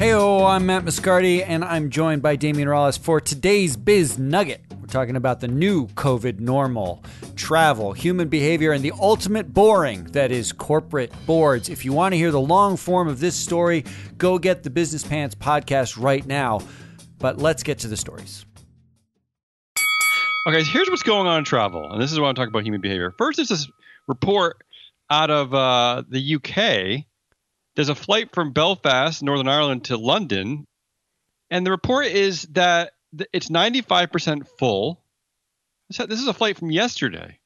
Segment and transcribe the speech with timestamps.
[0.00, 4.62] Hey, I'm Matt Moscardi, and I'm joined by Damian Rollis for today's Biz Nugget.
[4.80, 7.04] We're talking about the new COVID normal,
[7.36, 11.68] travel, human behavior, and the ultimate boring that is corporate boards.
[11.68, 13.84] If you want to hear the long form of this story,
[14.16, 16.62] go get the Business Pants podcast right now.
[17.18, 18.46] But let's get to the stories.
[20.46, 22.80] Okay, here's what's going on in travel, and this is why I'm talking about human
[22.80, 23.12] behavior.
[23.18, 23.70] First, there's this
[24.08, 24.64] report
[25.10, 27.04] out of uh, the UK.
[27.80, 30.66] There's a flight from Belfast, Northern Ireland, to London,
[31.48, 32.92] and the report is that
[33.32, 35.02] it's 95% full.
[35.88, 37.38] This is a flight from yesterday.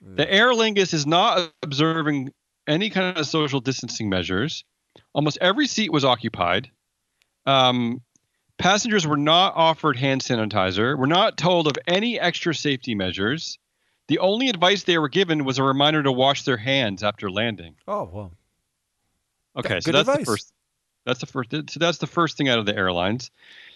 [0.00, 0.16] Mm.
[0.16, 2.30] The Aer Lingus is not observing
[2.68, 4.62] any kind of social distancing measures.
[5.12, 6.70] Almost every seat was occupied.
[7.44, 8.00] Um,
[8.58, 13.58] Passengers were not offered hand sanitizer, were not told of any extra safety measures.
[14.06, 17.74] The only advice they were given was a reminder to wash their hands after landing.
[17.88, 18.32] Oh, well.
[19.64, 20.18] Okay, so that's advice.
[20.18, 20.52] the first.
[21.06, 21.50] That's the first.
[21.50, 23.30] So that's the first thing out of the airlines.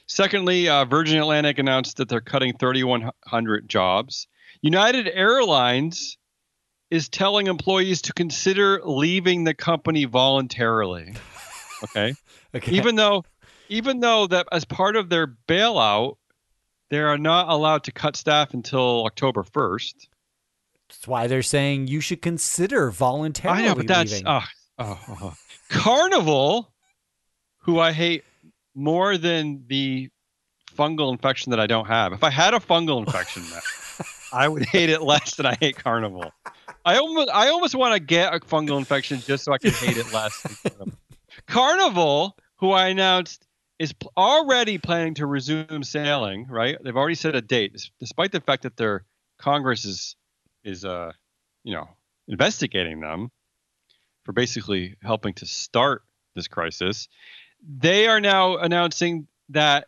[0.06, 4.26] Secondly, uh, Virgin Atlantic announced that they're cutting 3,100 jobs.
[4.60, 6.18] United Airlines
[6.90, 11.14] is telling employees to consider leaving the company voluntarily.
[11.82, 12.14] Okay.
[12.54, 12.72] okay.
[12.72, 13.24] Even though
[13.68, 16.16] even though that as part of their bailout,
[16.88, 20.08] they are not allowed to cut staff until October first.
[20.88, 24.26] That's why they're saying you should consider voluntarily I know, but that's leaving.
[24.26, 24.40] Uh,
[24.78, 25.30] uh, uh,
[25.68, 26.72] Carnival,
[27.58, 28.24] who I hate
[28.74, 30.10] more than the
[30.76, 32.12] fungal infection that I don't have.
[32.12, 33.44] If I had a fungal infection,
[34.32, 36.32] I would hate it less than I hate Carnival.
[36.84, 39.96] I almost I almost want to get a fungal infection just so I can hate
[39.96, 40.44] it less.
[41.46, 43.46] Carnival, who I announced
[43.78, 46.46] is already planning to resume sailing.
[46.48, 49.04] Right, they've already set a date, despite the fact that their
[49.38, 50.16] Congress is
[50.62, 51.12] is uh
[51.62, 51.88] you know
[52.28, 53.30] investigating them
[54.24, 56.02] for basically helping to start
[56.34, 57.08] this crisis.
[57.66, 59.86] They are now announcing that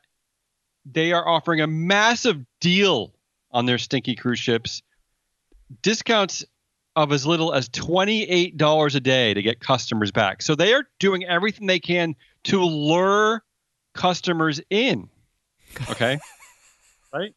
[0.85, 3.15] they are offering a massive deal
[3.51, 4.83] on their stinky cruise ships,
[5.83, 6.45] discounts
[6.95, 10.43] of as little as $28 a day to get customers back.
[10.43, 13.43] So they are doing everything they can to lure
[13.95, 15.09] customers in.
[15.91, 16.19] Okay.
[17.13, 17.35] right?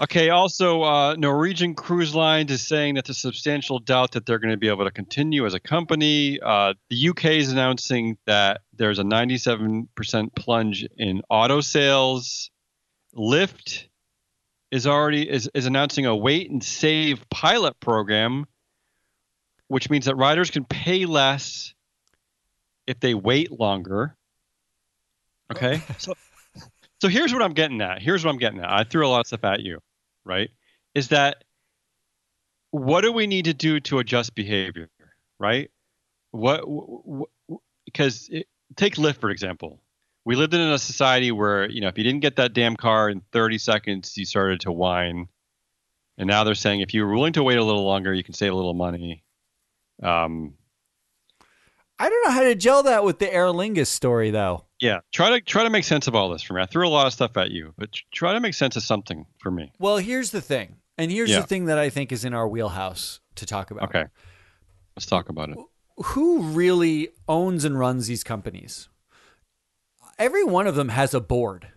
[0.00, 0.30] Okay.
[0.30, 4.56] Also, uh, Norwegian Cruise Lines is saying that there's substantial doubt that they're going to
[4.56, 6.40] be able to continue as a company.
[6.40, 12.50] Uh, the UK is announcing that there's a 97% plunge in auto sales.
[13.14, 13.88] Lyft
[14.70, 18.46] is already is, is announcing a wait and save pilot program,
[19.68, 21.74] which means that riders can pay less
[22.86, 24.16] if they wait longer.
[25.52, 25.82] Okay.
[25.98, 26.14] so,
[27.00, 28.00] so here's what I'm getting at.
[28.00, 28.70] Here's what I'm getting at.
[28.70, 29.80] I threw a lot of stuff at you,
[30.24, 30.50] right?
[30.94, 31.44] Is that
[32.70, 34.88] what do we need to do to adjust behavior,
[35.38, 35.70] right?
[36.30, 36.64] What,
[37.84, 38.30] because
[38.76, 39.80] take Lyft for example.
[40.24, 43.08] We lived in a society where you know if you didn't get that damn car
[43.08, 45.28] in 30 seconds, you started to whine,
[46.18, 48.52] and now they're saying if you're willing to wait a little longer, you can save
[48.52, 49.24] a little money.
[50.02, 50.54] Um,
[51.98, 54.64] I don't know how to gel that with the Aer Lingus story though.
[54.80, 56.62] Yeah, try to try to make sense of all this for me.
[56.62, 59.26] I threw a lot of stuff at you, but try to make sense of something
[59.38, 59.72] for me.
[59.78, 61.40] Well, here's the thing, and here's yeah.
[61.40, 63.90] the thing that I think is in our wheelhouse to talk about.
[63.90, 64.06] Okay,
[64.96, 65.58] let's talk about it.
[65.96, 68.88] Who really owns and runs these companies?
[70.18, 71.68] Every one of them has a board.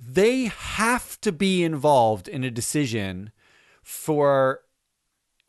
[0.00, 3.32] They have to be involved in a decision
[3.82, 4.60] for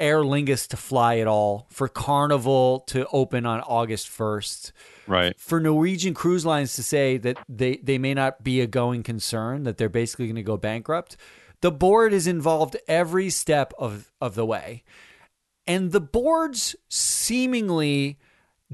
[0.04, 4.74] Aer Lingus to fly at all, for Carnival to open on August 1st.
[5.08, 5.40] Right.
[5.40, 9.64] For Norwegian Cruise Lines to say that they, they may not be a going concern,
[9.64, 11.16] that they're basically going to go bankrupt.
[11.62, 14.84] The board is involved every step of, of the way.
[15.66, 18.20] And the boards seemingly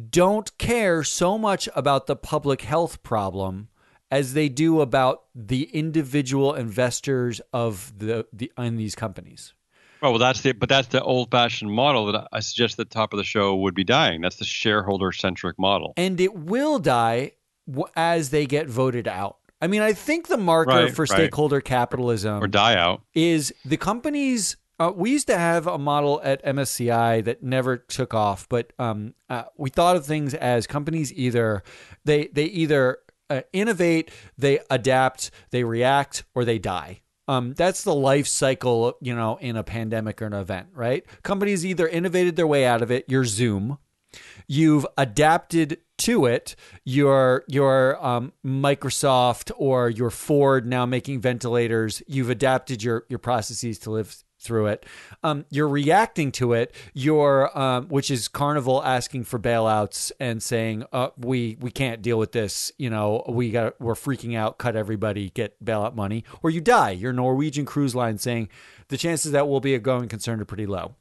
[0.09, 3.69] don't care so much about the public health problem
[4.09, 9.53] as they do about the individual investors of the, the in these companies.
[10.01, 13.17] Oh, well, that's the but that's the old-fashioned model that I suggest the top of
[13.17, 14.21] the show would be dying.
[14.21, 17.33] That's the shareholder-centric model, and it will die
[17.95, 19.37] as they get voted out.
[19.61, 21.65] I mean, I think the marker right, for stakeholder right.
[21.65, 24.55] capitalism or die out is the companies.
[24.79, 29.13] Uh, we used to have a model at MSCI that never took off, but um,
[29.29, 31.63] uh, we thought of things as companies either
[32.05, 37.01] they they either uh, innovate, they adapt, they react, or they die.
[37.29, 41.05] Um, that's the life cycle, you know, in a pandemic or an event, right?
[41.21, 43.77] Companies either innovated their way out of it, your Zoom,
[44.47, 46.55] you've adapted to it,
[46.85, 53.77] your your um, Microsoft or your Ford now making ventilators, you've adapted your your processes
[53.79, 54.85] to live through it.
[55.23, 56.73] Um, you're reacting to it.
[56.93, 62.17] You're, um, which is Carnival asking for bailouts and saying, uh, "We we can't deal
[62.17, 62.71] with this.
[62.77, 64.57] You know, we got we're freaking out.
[64.57, 65.29] Cut everybody.
[65.29, 68.49] Get bailout money, or you die." You're Norwegian Cruise Line saying
[68.87, 70.95] the chances that we'll be a going concern are pretty low.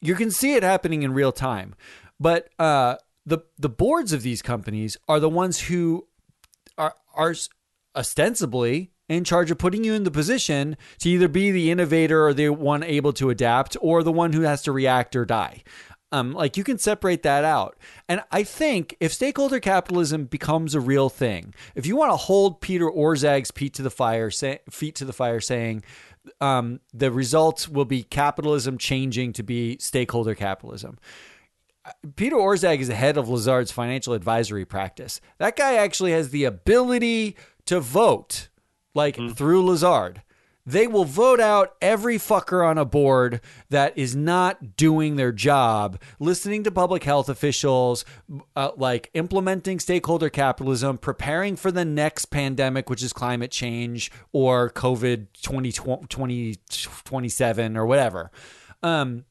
[0.00, 1.74] You can see it happening in real time,
[2.18, 6.06] but uh, the the boards of these companies are the ones who
[6.76, 7.34] are are
[7.94, 12.32] ostensibly in charge of putting you in the position to either be the innovator or
[12.32, 15.62] the one able to adapt or the one who has to react or die.
[16.12, 17.76] Um, like you can separate that out.
[18.08, 22.60] And I think if stakeholder capitalism becomes a real thing, if you want to hold
[22.60, 25.82] Peter Orszag's feet to the fire, say, feet to the fire, saying
[26.40, 30.98] um, the results will be capitalism changing to be stakeholder capitalism.
[32.14, 35.20] Peter Orszag is the head of Lazard's financial advisory practice.
[35.38, 37.36] That guy actually has the ability
[37.66, 38.49] to vote
[38.94, 39.36] like mm.
[39.36, 40.22] through Lazard.
[40.66, 43.40] They will vote out every fucker on a board
[43.70, 48.04] that is not doing their job, listening to public health officials,
[48.54, 54.70] uh, like implementing stakeholder capitalism, preparing for the next pandemic, which is climate change or
[54.70, 58.30] COVID 2027 or whatever.
[58.82, 59.24] Um,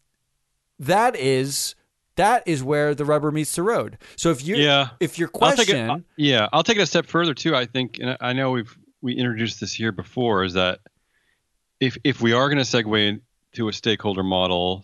[0.80, 1.76] that is
[2.16, 3.98] that is where the rubber meets the road.
[4.16, 4.90] So if you yeah.
[5.00, 7.56] if your question I'll it, yeah, I'll take it a step further too.
[7.56, 10.80] I think and I know we've we introduced this here before is that
[11.80, 13.20] if if we are going to segue
[13.54, 14.84] into a stakeholder model,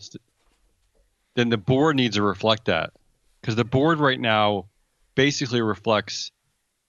[1.35, 2.91] then the board needs to reflect that
[3.41, 4.65] because the board right now
[5.15, 6.31] basically reflects,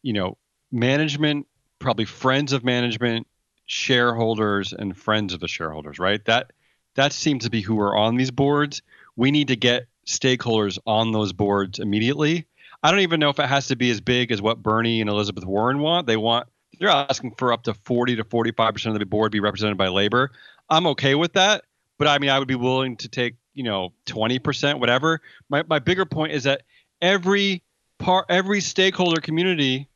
[0.02, 0.36] you know,
[0.70, 1.46] management,
[1.78, 3.26] probably friends of management,
[3.66, 5.98] shareholders, and friends of the shareholders.
[5.98, 6.24] Right.
[6.24, 6.52] That
[6.94, 8.82] that seems to be who are on these boards.
[9.16, 12.46] We need to get stakeholders on those boards immediately.
[12.82, 15.10] I don't even know if it has to be as big as what Bernie and
[15.10, 16.06] Elizabeth Warren want.
[16.06, 19.40] They want they're asking for up to 40 to 45 percent of the board be
[19.40, 20.30] represented by labor.
[20.68, 21.64] I'm okay with that,
[21.98, 25.20] but I mean, I would be willing to take you know 20 percent, whatever.
[25.48, 26.62] My my bigger point is that
[27.00, 27.62] every
[27.98, 29.88] part, every stakeholder community,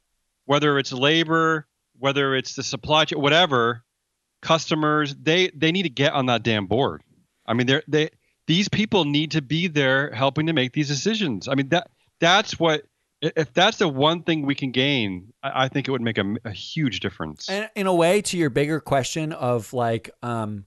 [0.47, 1.67] whether it's labor,
[1.99, 3.85] whether it's the supply chain, whatever,
[4.43, 7.03] customers, they they need to get on that damn board.
[7.47, 8.11] I mean, they're they
[8.47, 11.47] these people need to be there helping to make these decisions.
[11.49, 12.85] I mean that that's what
[13.21, 16.53] if that's the one thing we can gain, I, think it would make a, a,
[16.53, 17.49] huge difference.
[17.49, 20.65] And in a way, to your bigger question of like, um,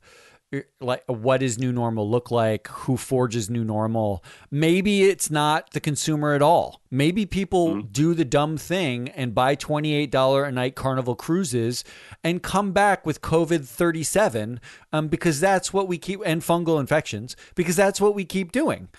[0.79, 5.79] like what does new normal look like who forges new normal maybe it's not the
[5.79, 7.87] consumer at all maybe people mm-hmm.
[7.91, 11.83] do the dumb thing and buy $28 a night carnival cruises
[12.23, 14.59] and come back with covid 37
[14.91, 18.89] um, because that's what we keep and fungal infections because that's what we keep doing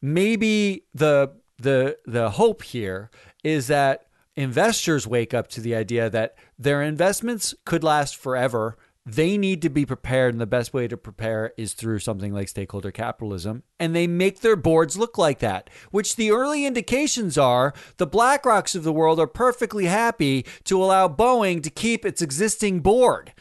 [0.00, 3.10] maybe the the the hope here
[3.42, 4.06] is that
[4.36, 8.76] investors wake up to the idea that their investments could last forever.
[9.04, 12.48] They need to be prepared, and the best way to prepare is through something like
[12.48, 13.64] stakeholder capitalism.
[13.80, 18.76] And they make their boards look like that, which the early indications are the BlackRocks
[18.76, 23.32] of the world are perfectly happy to allow Boeing to keep its existing board.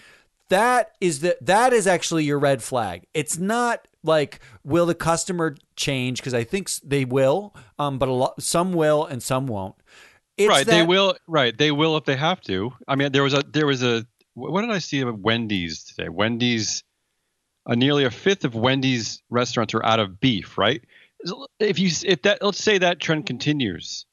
[0.49, 3.05] That is the that is actually your red flag.
[3.13, 8.13] It's not like will the customer change because I think they will, um, but a
[8.13, 9.75] lot some will and some won't.
[10.37, 11.15] It's right, that, they will.
[11.27, 12.73] Right, they will if they have to.
[12.87, 16.09] I mean, there was a there was a what did I see of Wendy's today?
[16.09, 16.83] Wendy's,
[17.65, 20.57] uh, nearly a fifth of Wendy's restaurants are out of beef.
[20.57, 20.83] Right,
[21.59, 24.05] if you if that let's say that trend continues,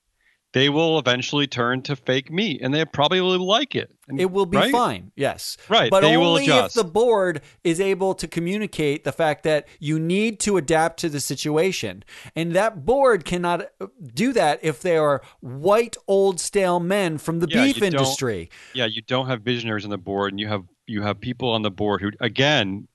[0.53, 3.93] they will eventually turn to fake meat and they probably will like it.
[4.09, 4.73] And, it will be right?
[4.73, 5.59] fine, yes.
[5.69, 5.90] Right.
[5.90, 10.40] But they only if the board is able to communicate the fact that you need
[10.40, 12.02] to adapt to the situation.
[12.35, 17.40] And that board cannot uh, do that if they are white, old, stale men from
[17.40, 18.50] the yeah, beef industry.
[18.75, 21.61] Yeah, you don't have visionaries on the board and you have you have people on
[21.61, 22.88] the board who again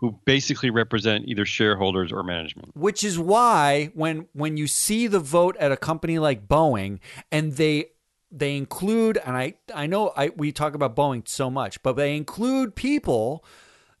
[0.00, 2.74] who basically represent either shareholders or management.
[2.74, 7.52] Which is why when when you see the vote at a company like Boeing and
[7.52, 7.90] they
[8.32, 12.16] they include and I I know I we talk about Boeing so much, but they
[12.16, 13.44] include people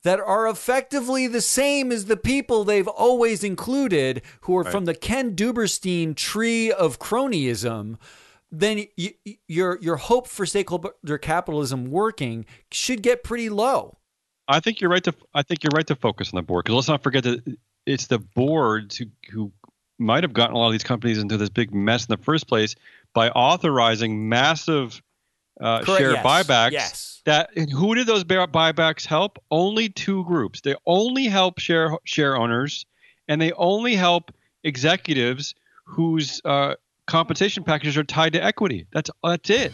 [0.02, 4.72] that are effectively the same as the people they've always included who are right.
[4.72, 7.98] from the Ken Duberstein tree of cronyism
[8.50, 9.10] then you,
[9.46, 13.98] your your hope for stakeholder capitalism working should get pretty low.
[14.50, 15.14] I think you're right to.
[15.32, 18.08] I think you're right to focus on the board because let's not forget that it's
[18.08, 19.52] the boards who who
[19.98, 22.48] might have gotten a lot of these companies into this big mess in the first
[22.48, 22.74] place
[23.14, 25.00] by authorizing massive
[25.60, 26.26] uh, share yes.
[26.26, 26.72] buybacks.
[26.72, 27.22] Yes.
[27.26, 29.38] That who did those buybacks help?
[29.50, 30.62] Only two groups.
[30.62, 32.86] They only help share share owners,
[33.28, 34.32] and they only help
[34.64, 35.54] executives
[35.84, 36.74] whose uh,
[37.06, 38.86] compensation packages are tied to equity.
[38.92, 39.72] That's that's it.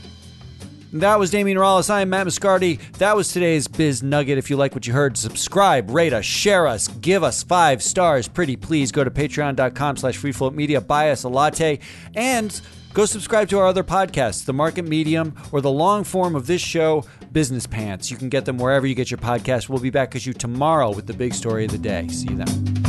[1.00, 1.90] That was Damian Rollis.
[1.90, 2.80] I am Matt Moscardi.
[2.92, 4.38] That was today's Biz Nugget.
[4.38, 8.28] If you like what you heard, subscribe, rate us, share us, give us five stars.
[8.28, 11.80] Pretty please go to patreon.com slash freefloatmedia, buy us a latte,
[12.14, 12.60] and
[12.94, 16.62] go subscribe to our other podcasts, The Market Medium or the long form of this
[16.62, 18.10] show, Business Pants.
[18.10, 19.68] You can get them wherever you get your podcast.
[19.68, 22.08] We'll be back with you tomorrow with the big story of the day.
[22.08, 22.85] See you then.